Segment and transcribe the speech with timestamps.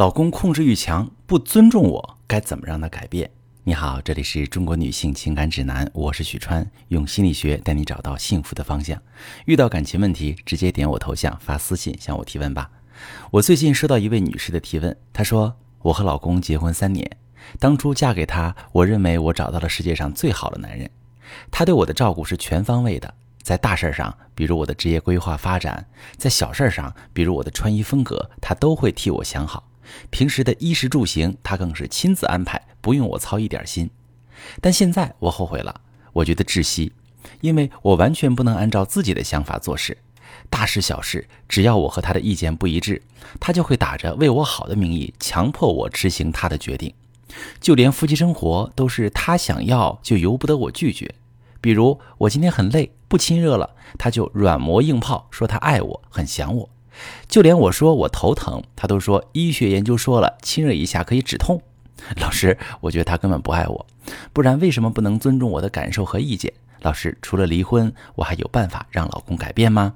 [0.00, 3.30] 老公控制欲强，不尊重我，该怎么让他改变？
[3.64, 8.98] 你好，这里是中国女性情感指南，我是许川，用心理学带你找到幸福的方向。
[9.44, 12.70] 遇到感情问题，直接点我头像发私信向我提问吧。
[13.30, 17.18] 我最近收到一位女士的提问，她说：“我和老公结婚三年，
[17.58, 20.90] 当初嫁给他，我认为我找到了世界上最好的男人，
[21.50, 23.12] 他对我的照顾是全方位的。”
[23.42, 25.84] 在大事上，比如我的职业规划发展；
[26.16, 29.69] 在小事上，比如我的穿衣风格，他都会替我想好。
[30.10, 33.90] 平时的衣食住行，他更是亲自安排，不用我操一点心。
[34.60, 35.80] 但现在我后悔了，
[36.12, 36.92] 我觉得窒息，
[37.40, 39.98] 因为我完全不能按照自己的想法做事。
[40.48, 43.02] 大事小事，只要我和他的意见不一致，
[43.38, 46.92] 他就会打着为我好的名义，强迫我执行他的决定。
[47.60, 51.14] 就连夫妻生活，都是他想要，就由不得我拒绝。
[51.60, 56.68] 比如我今天很累，不亲热了，他就软磨硬泡说他爱我，很想我。
[57.28, 61.62] 就连我说我头疼，他都说医学研究说了，亲热一下可以止痛。
[62.16, 63.86] 老师，我觉得他根本不爱我，
[64.32, 66.52] 不然为什么不能尊重我的感受和意见？
[66.80, 69.94] 老师，除了离婚，我还有办法让老公改变吗？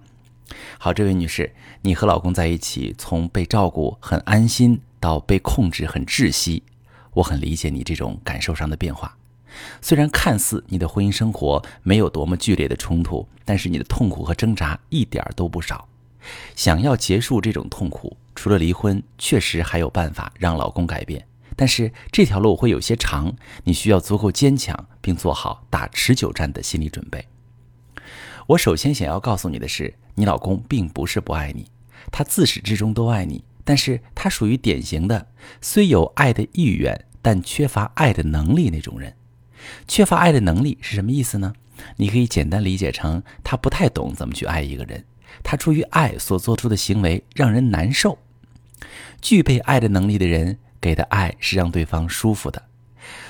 [0.79, 6.63] 好，这位女士，你和老公在一起，从被照顾很安心到被控制很窒息，
[7.15, 9.17] 我很理解你这种感受上的变化。
[9.81, 15.89] 虽然看似你的婚姻生活没有多么剧烈的冲突，但是你的痛苦和挣扎一点都不少。
[16.55, 21.27] 想要结束这种痛苦，除了离婚，确实还有办法让老公改变。
[21.57, 27.25] 但是这条路会有些长，你需要足够坚强，并做好打持久战的心理准备。
[28.49, 31.71] 我首先想要告诉你的是，你老公并不是不爱你，
[32.11, 35.29] 他自始至终都爱你，但是他属于典型的
[35.61, 39.15] 虽有爱的意愿，但缺乏爱的能力那种人。
[39.87, 41.55] 缺乏爱的能力是什么意思呢？
[41.97, 45.05] 你可以简单理解成他不太懂怎么去爱一个人，
[45.43, 48.19] 他出于爱所做出的行为让人难受。
[49.21, 52.63] 具备爱的能力的人给的爱是让对方舒服的，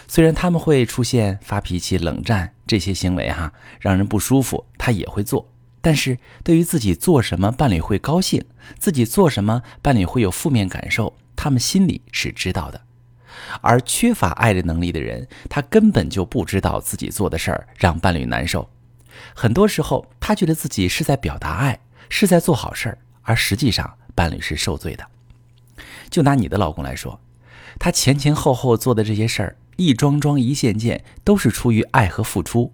[0.09, 5.49] 虽然他们会出现发脾气、冷战这些行为哈，让人不舒服，他也会做。
[5.81, 8.45] 但是对于自己做什么伴侣会高兴，
[8.79, 12.81] 自己做什么伴侣会有负面感受，他们心里是知道的。
[13.61, 18.71] 而缺乏爱的能力的人，他根本就不知道自己做的事儿让伴侣难受。
[19.35, 21.79] 很多时候，他觉得自己是在表达爱，
[22.09, 25.07] 是在做好事儿，而实际上伴侣是受罪的。
[26.11, 27.21] 就拿你的老公来说，
[27.79, 32.73] 他前前后后做的这些事儿，一桩桩一件件，都是出于爱和付出。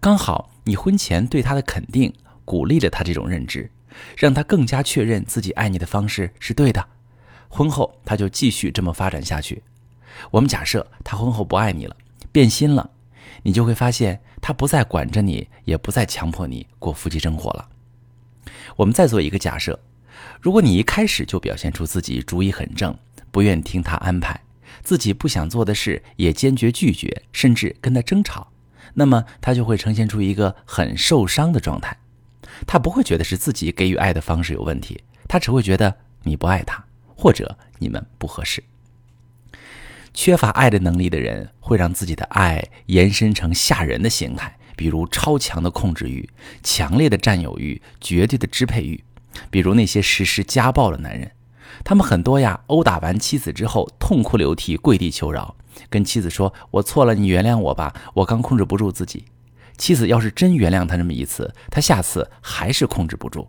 [0.00, 2.12] 刚好你婚前对他的肯定，
[2.44, 3.70] 鼓励了他这种认知，
[4.16, 6.84] 让他更加确认自己爱你的方式是对的。
[7.48, 9.62] 婚后他就继续这么发展下去。
[10.30, 11.96] 我们假设他婚后不爱你了，
[12.32, 12.90] 变心了，
[13.42, 17.68] 你就会发现他不再管着你，也不再强迫你过夫妻生活了。
[18.76, 19.80] 我们再做一个假设，
[20.40, 22.96] 如果你一开始就表现出自己主意很正，
[23.30, 24.40] 不愿听他安排，
[24.82, 28.52] 自己不想做的事也坚决拒绝，甚至跟他争吵，
[28.94, 31.96] 那么他就会呈现出一个很受伤的状态。
[32.66, 36.84] 他不会觉得是自己给予爱的方式有问题，他只会觉得你不爱他，
[37.16, 38.62] 或者你们不合适。
[40.14, 46.28] 缺乏爱的能力的人，会让自己的爱延伸成吓人的形态，比如超强的控制欲、
[46.62, 49.02] 强烈的占有欲、绝对的支配欲。
[49.50, 51.32] 比如那些实施家暴的男人，
[51.84, 55.56] 他们很多呀，殴打完妻子之后，痛哭流涕，跪地求饶，
[55.88, 59.24] 跟妻子说：“我错了，你原谅我吧，我刚控制不住自己。”
[59.78, 63.48] 妻子要是真原谅他那么一次，他下次还是控制不住。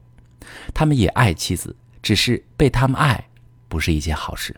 [0.73, 3.27] 他们也爱妻子，只是被他们爱，
[3.67, 4.55] 不是一件好事。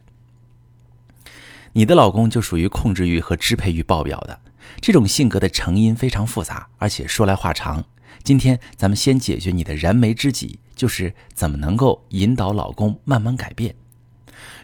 [1.74, 4.40] 你的老公就属于控制欲和支配欲爆表的
[4.82, 7.84] 这种性格的成因非常复杂，而且说来话长。
[8.24, 13.76] 今天咱们先解决你的燃眉之急，就是怎么能够引导老公慢慢改变。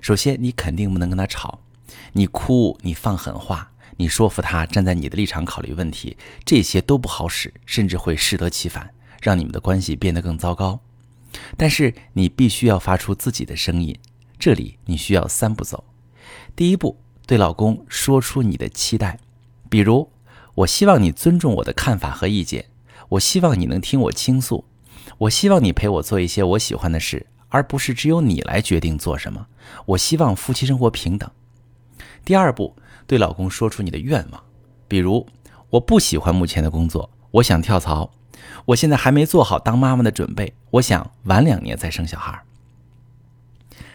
[0.01, 1.59] 首先，你肯定不能跟他吵，
[2.13, 8.89] 你哭，你放狠话，你说服他站在你的立场考虑问题，这些都不好使，甚至会适得其反，
[9.21, 10.79] 让你们的关系变得更糟糕。
[11.55, 13.97] 但是你必须要发出自己的声音，
[14.39, 15.83] 这里你需要三步走。
[16.55, 16.97] 第一步，
[17.27, 19.19] 对老公说出你的期待，
[19.71, 20.11] 比如，
[20.55, 22.65] 我希望你尊重我的看法和意见，
[23.07, 24.65] 我希望你能听我倾诉，
[25.17, 29.47] 我希望你陪我做一些我喜欢的事，而不是只有你来决定做什么。
[29.85, 31.31] 我希望夫妻生活平等。
[32.25, 32.75] 第二步，
[33.07, 34.43] 对老公说出你的愿望，
[34.89, 35.25] 比如，
[35.69, 38.11] 我不喜欢目前的工作，我想跳槽，
[38.65, 42.43] 我现在还没做好当妈妈的准备，我想晚两年再生小孩。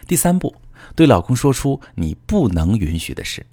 [0.07, 0.55] 第三步。
[0.95, 3.45] 对老公说出你不能允许的事，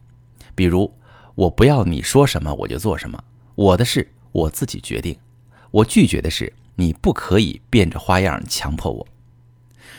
[0.55, 0.95] 比如
[1.35, 3.23] 我不要你说什么我就做什么，
[3.55, 5.17] 我的事我自己决定。
[5.71, 9.07] 我拒绝的是你不可以变着花样强迫我。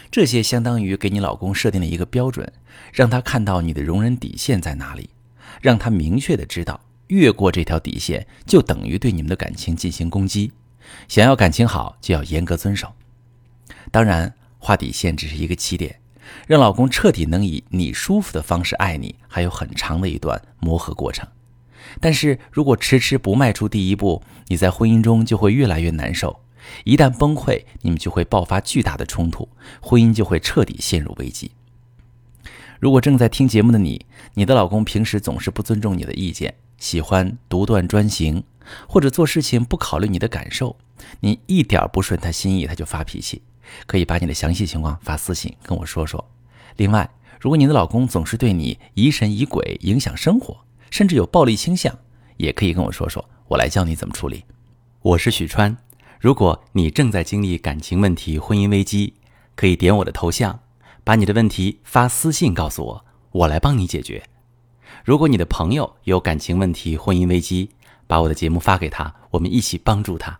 [0.10, 2.50] 这些相当于给你老公设定了一个标准，
[2.94, 5.10] 让他看到你的容忍底线在哪里，
[5.62, 10.54] 让他明确的知道，越过这条底线就等于对你们的感情进行攻击。
[11.10, 12.94] 想要感情好，就要严格遵守。
[13.92, 16.00] 当然，画底线只是一个起点，
[16.48, 21.28] 让老公彻底能以你舒服的方式爱你，还有很长的一段磨合过程。
[22.00, 26.42] 但是如果迟迟不迈出第一步，你在婚姻中就会越来越难受。
[26.84, 29.48] 一旦崩溃，你们就会爆发巨大的冲突，
[29.82, 31.52] 婚姻就会彻底陷入危机。
[32.80, 38.44] 如果正在听节目的你，你的老公平时总是不尊重你的意见，喜欢独断专行，
[38.88, 40.76] 或者做事情不考虑你的感受，
[41.20, 43.44] 你一点不顺他心意他就发脾气，
[43.86, 46.24] 可以把你的详细情况发私信跟我说说。
[46.78, 47.10] 另外，
[47.40, 50.58] 如果你的老公总是对你疑神疑鬼，影响生活，
[50.90, 51.98] 甚至有暴力倾向，
[52.38, 54.44] 也可以跟我说说，我来教你怎么处理。
[55.02, 55.76] 我是许川。
[56.20, 59.14] 如果你正在经历感情问题、婚姻危机，
[59.56, 60.60] 可以点我的头像，
[61.04, 64.24] 把你的问题发私信告诉我，我来帮你解决。
[65.04, 67.70] 如果你的朋友有感情问题、婚姻危机，
[68.08, 70.40] 把我的节目发给他，我们一起帮助他。